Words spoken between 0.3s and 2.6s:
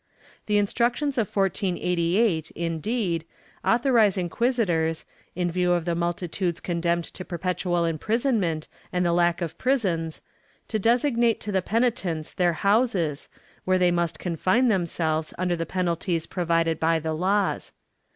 The Instructions of 1488,